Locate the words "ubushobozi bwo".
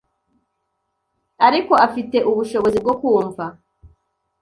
2.29-2.93